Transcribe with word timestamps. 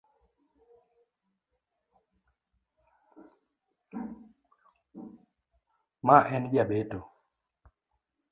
Ma 6.05 6.17
en 6.35 6.45
jabeto. 6.55 6.99